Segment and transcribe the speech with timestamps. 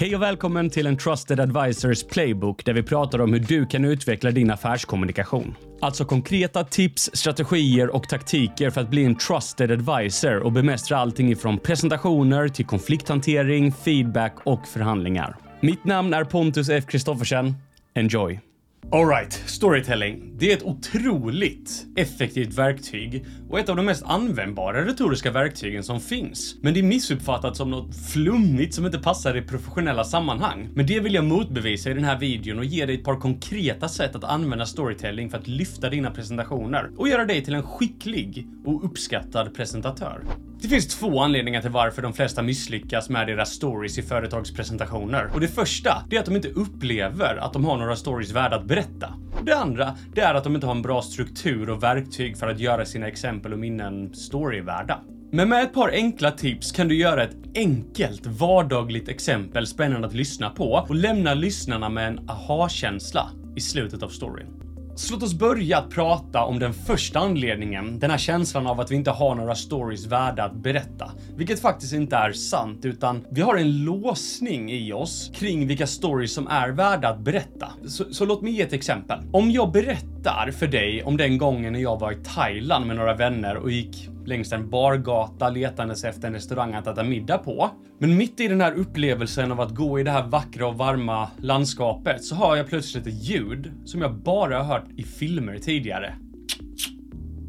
[0.00, 3.84] Hej och välkommen till en Trusted Advisors Playbook där vi pratar om hur du kan
[3.84, 5.54] utveckla din affärskommunikation.
[5.80, 11.30] Alltså konkreta tips, strategier och taktiker för att bli en trusted advisor och bemästra allting
[11.30, 15.36] ifrån presentationer till konflikthantering, feedback och förhandlingar.
[15.60, 16.84] Mitt namn är Pontus F.
[16.88, 17.54] Kristoffersen.
[17.94, 18.49] Enjoy!
[18.92, 20.32] Alright, storytelling.
[20.38, 26.00] Det är ett otroligt effektivt verktyg och ett av de mest användbara retoriska verktygen som
[26.00, 26.56] finns.
[26.60, 30.68] Men det är missuppfattat som något flummigt som inte passar i professionella sammanhang.
[30.74, 33.88] Men det vill jag motbevisa i den här videon och ge dig ett par konkreta
[33.88, 38.48] sätt att använda storytelling för att lyfta dina presentationer och göra dig till en skicklig
[38.64, 40.24] och uppskattad presentatör.
[40.62, 45.30] Det finns två anledningar till varför de flesta misslyckas med deras stories i företagspresentationer.
[45.34, 48.56] Och det första, det är att de inte upplever att de har några stories värda
[48.56, 49.14] att berätta.
[49.38, 52.48] Och det andra, det är att de inte har en bra struktur och verktyg för
[52.48, 55.00] att göra sina exempel och minnen storyvärda.
[55.32, 60.14] Men med ett par enkla tips kan du göra ett enkelt vardagligt exempel spännande att
[60.14, 64.69] lyssna på och lämna lyssnarna med en aha-känsla i slutet av storyn.
[65.00, 68.90] Så låt oss börja att prata om den första anledningen, den här känslan av att
[68.90, 71.10] vi inte har några stories värda att berätta.
[71.36, 76.34] Vilket faktiskt inte är sant, utan vi har en låsning i oss kring vilka stories
[76.34, 77.72] som är värda att berätta.
[77.88, 79.18] Så, så låt mig ge ett exempel.
[79.32, 83.14] Om jag berättar för dig om den gången när jag var i Thailand med några
[83.14, 87.70] vänner och gick längs en bargata letandes efter en restaurang att äta middag på.
[87.98, 91.28] Men mitt i den här upplevelsen av att gå i det här vackra och varma
[91.38, 96.14] landskapet så hör jag plötsligt ett ljud som jag bara har hört i filmer tidigare.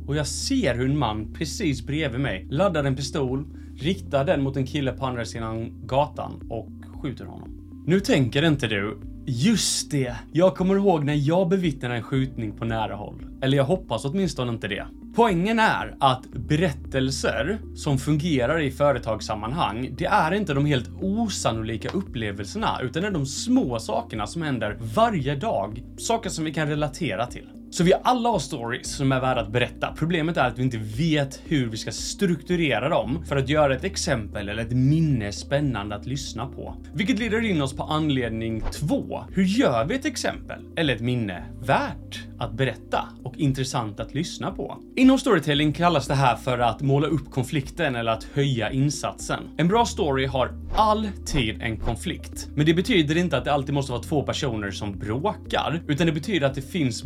[0.07, 3.45] Och jag ser hur en man precis bredvid mig laddar en pistol,
[3.77, 6.69] riktar den mot en kille på andra sidan gatan och
[7.01, 7.83] skjuter honom.
[7.87, 12.65] Nu tänker inte du, just det, jag kommer ihåg när jag bevittnade en skjutning på
[12.65, 13.25] nära håll.
[13.41, 14.85] Eller jag hoppas åtminstone inte det.
[15.15, 22.79] Poängen är att berättelser som fungerar i företagssammanhang, det är inte de helt osannolika upplevelserna,
[22.81, 25.83] utan det är de små sakerna som händer varje dag.
[25.97, 27.60] Saker som vi kan relatera till.
[27.73, 29.93] Så vi alla har stories som är värda att berätta.
[29.97, 33.83] Problemet är att vi inte vet hur vi ska strukturera dem för att göra ett
[33.83, 36.75] exempel eller ett minne spännande att lyssna på.
[36.93, 39.23] Vilket leder in oss på anledning två.
[39.33, 44.51] Hur gör vi ett exempel eller ett minne värt att berätta och intressant att lyssna
[44.51, 44.77] på?
[44.95, 49.43] Inom storytelling kallas det här för att måla upp konflikten eller att höja insatsen.
[49.57, 53.91] En bra story har alltid en konflikt, men det betyder inte att det alltid måste
[53.91, 57.03] vara två personer som bråkar, utan det betyder att det finns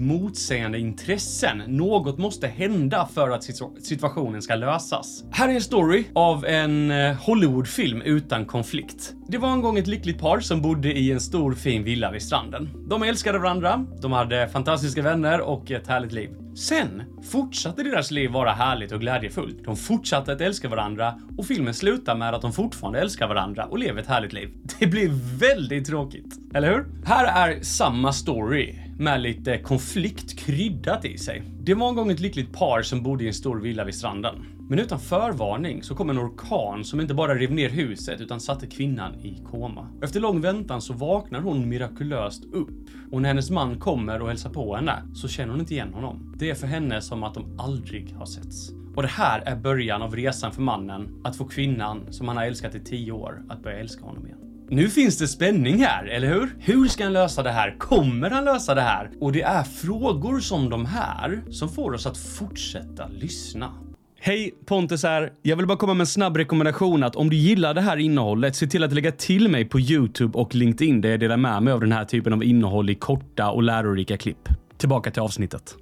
[0.56, 1.64] motsägande intressen.
[1.68, 3.44] Något måste hända för att
[3.84, 5.24] situationen ska lösas.
[5.32, 9.14] Här är en story av en eh, Hollywoodfilm utan konflikt.
[9.28, 12.22] Det var en gång ett lyckligt par som bodde i en stor fin villa vid
[12.22, 12.70] stranden.
[12.90, 16.30] De älskade varandra, de hade fantastiska vänner och ett härligt liv.
[16.56, 19.64] Sen fortsatte deras liv vara härligt och glädjefullt.
[19.66, 23.78] De fortsatte att älska varandra och filmen slutar med att de fortfarande älskar varandra och
[23.78, 24.50] lever ett härligt liv.
[24.80, 26.86] Det blir väldigt tråkigt, eller hur?
[27.06, 31.44] Här är samma story med lite konflikt kryddat i sig.
[31.62, 34.36] Det var en gång ett lyckligt par som bodde i en stor villa vid stranden.
[34.70, 38.68] Men utan förvarning så kom en orkan som inte bara rev ner huset utan satte
[38.68, 39.88] kvinnan i koma.
[40.04, 44.50] Efter lång väntan så vaknar hon mirakulöst upp och när hennes man kommer och hälsar
[44.50, 46.34] på henne så känner hon inte igen honom.
[46.38, 48.72] Det är för henne som att de aldrig har setts.
[48.96, 52.44] Och det här är början av resan för mannen att få kvinnan som han har
[52.44, 54.35] älskat i tio år att börja älska honom igen.
[54.70, 56.56] Nu finns det spänning här, eller hur?
[56.60, 57.76] Hur ska han lösa det här?
[57.80, 59.12] Kommer han lösa det här?
[59.20, 63.72] Och det är frågor som de här som får oss att fortsätta lyssna.
[64.20, 65.32] Hej Pontus här.
[65.42, 68.56] Jag vill bara komma med en snabb rekommendation att om du gillar det här innehållet,
[68.56, 71.74] se till att lägga till mig på Youtube och LinkedIn där jag delar med mig
[71.74, 74.50] av den här typen av innehåll i korta och lärorika klipp.
[74.78, 75.76] Tillbaka till avsnittet.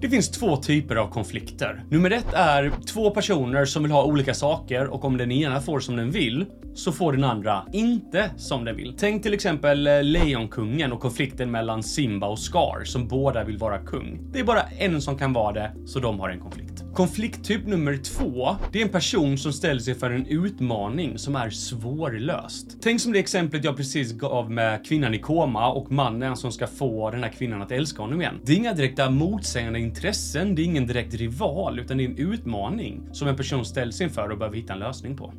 [0.00, 1.84] Det finns två typer av konflikter.
[1.88, 5.80] Nummer ett är två personer som vill ha olika saker och om den ena får
[5.80, 8.94] som den vill så får den andra inte som den vill.
[8.98, 13.78] Tänk till exempel eh, Lejonkungen och konflikten mellan Simba och Scar som båda vill vara
[13.78, 14.20] kung.
[14.32, 16.89] Det är bara en som kan vara det, så de har en konflikt.
[16.94, 21.50] Konflikttyp nummer två, det är en person som ställer sig för en utmaning som är
[21.50, 22.76] svårlöst.
[22.82, 26.66] Tänk som det exemplet jag precis gav med kvinnan i koma och mannen som ska
[26.66, 28.40] få den här kvinnan att älska honom igen.
[28.44, 32.18] Det är inga direkta motsägande intressen, det är ingen direkt rival, utan det är en
[32.18, 35.32] utmaning som en person ställs inför och behöver hitta en lösning på.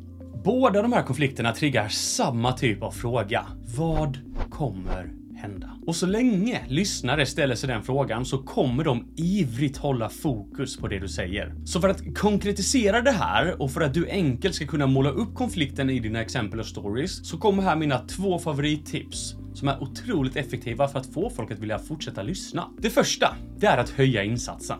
[0.44, 3.46] Båda de här konflikterna triggar samma typ av fråga.
[3.76, 4.18] Vad
[4.50, 5.70] kommer hända?
[5.86, 10.88] Och så länge lyssnare ställer sig den frågan så kommer de ivrigt hålla fokus på
[10.88, 11.54] det du säger.
[11.64, 15.34] Så för att konkretisera det här och för att du enkelt ska kunna måla upp
[15.34, 20.36] konflikten i dina exempel och stories så kommer här mina två favorittips som är otroligt
[20.36, 22.68] effektiva för att få folk att vilja fortsätta lyssna.
[22.78, 24.78] Det första, det är att höja insatsen.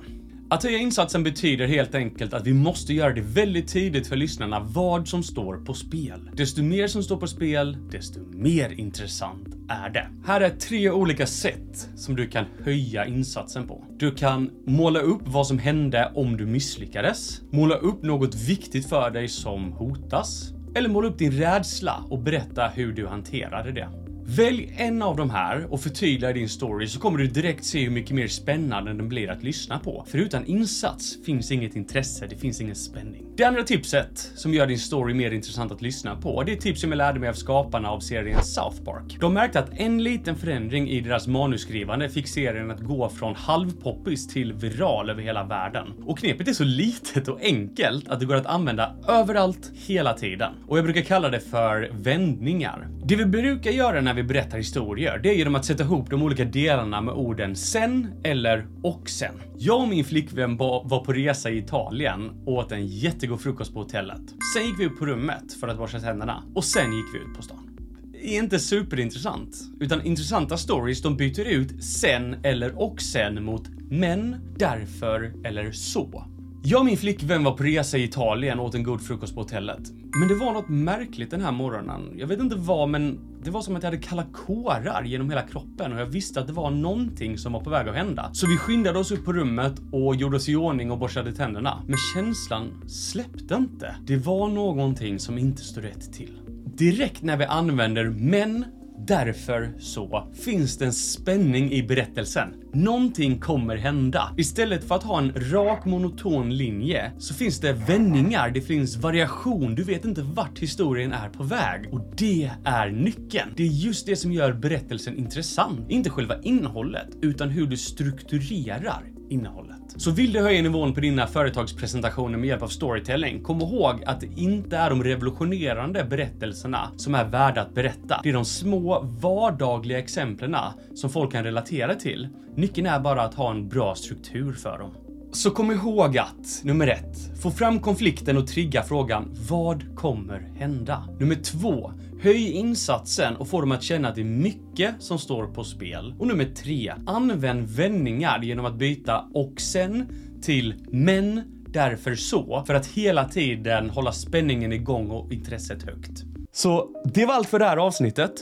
[0.51, 4.61] Att höja insatsen betyder helt enkelt att vi måste göra det väldigt tidigt för lyssnarna
[4.61, 6.31] vad som står på spel.
[6.35, 10.07] Desto mer som står på spel, desto mer intressant är det.
[10.27, 13.85] Här är tre olika sätt som du kan höja insatsen på.
[13.97, 19.11] Du kan måla upp vad som hände om du misslyckades, måla upp något viktigt för
[19.11, 23.89] dig som hotas, eller måla upp din rädsla och berätta hur du hanterade det.
[24.37, 27.91] Välj en av de här och förtydliga din story så kommer du direkt se hur
[27.91, 30.05] mycket mer spännande den blir att lyssna på.
[30.09, 33.27] För utan insats finns inget intresse, det finns ingen spänning.
[33.37, 36.63] Det andra tipset som gör din story mer intressant att lyssna på, det är ett
[36.63, 39.17] tips som jag lärde mig av skaparna av serien South Park.
[39.21, 44.29] De märkte att en liten förändring i deras manusskrivande fick serien att gå från halvpoppis
[44.29, 45.87] till viral över hela världen.
[46.07, 50.53] Och knepet är så litet och enkelt att det går att använda överallt, hela tiden.
[50.69, 52.89] Och jag brukar kalla det för vändningar.
[53.05, 56.11] Det vi brukar göra när vi vi berättar historier, det är genom att sätta ihop
[56.11, 59.35] de olika delarna med orden sen eller och sen.
[59.59, 63.79] Jag och min flickvän var på resa i Italien och åt en jättegod frukost på
[63.81, 64.21] hotellet.
[64.55, 67.37] Sen gick vi upp på rummet för att borsta tänderna och sen gick vi ut
[67.37, 67.69] på stan.
[68.13, 73.69] Det är inte superintressant, utan intressanta stories de byter ut sen eller och sen mot
[73.91, 76.25] men, därför eller så.
[76.65, 79.41] Jag och min flickvän var på resa i Italien och åt en god frukost på
[79.41, 79.81] hotellet.
[80.19, 82.15] Men det var något märkligt den här morgonen.
[82.17, 85.43] Jag vet inte vad, men det var som att jag hade kalla kårar genom hela
[85.43, 88.31] kroppen och jag visste att det var någonting som var på väg att hända.
[88.33, 91.83] Så vi skyndade oss upp på rummet och gjorde oss i ordning och borstade tänderna.
[91.87, 93.97] Men känslan släppte inte.
[94.07, 96.39] Det var någonting som inte stod rätt till.
[96.65, 98.65] Direkt när vi använder men
[99.07, 102.55] Därför så finns det en spänning i berättelsen.
[102.73, 104.35] Någonting kommer hända.
[104.37, 109.75] Istället för att ha en rak monoton linje så finns det vändningar, det finns variation,
[109.75, 111.89] du vet inte vart historien är på väg.
[111.93, 113.51] Och det är nyckeln.
[113.57, 115.91] Det är just det som gör berättelsen intressant.
[115.91, 119.77] Inte själva innehållet, utan hur du strukturerar innehållet.
[119.97, 124.21] Så vill du höja nivån på dina företagspresentationer med hjälp av storytelling, kom ihåg att
[124.21, 128.21] det inte är de revolutionerande berättelserna som är värda att berätta.
[128.23, 130.57] Det är de små vardagliga exemplen
[130.95, 132.29] som folk kan relatera till.
[132.57, 134.95] Nyckeln är bara att ha en bra struktur för dem.
[135.35, 141.09] Så kom ihåg att nummer ett, få fram konflikten och trigga frågan vad kommer hända?
[141.21, 141.93] Nummer två,
[142.23, 146.15] höj insatsen och få dem att känna att det är mycket som står på spel.
[146.19, 150.07] Och nummer tre, använd vändningar genom att byta och sen
[150.43, 156.25] till men, därför så, för att hela tiden hålla spänningen igång och intresset högt.
[156.53, 158.33] Så det var allt för det här avsnittet.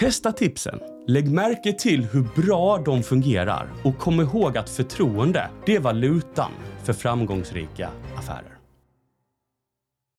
[0.00, 0.80] Testa tipsen.
[1.06, 6.50] Lägg märke till hur bra de fungerar och kom ihåg att förtroende, det är valutan
[6.84, 8.59] för framgångsrika affärer.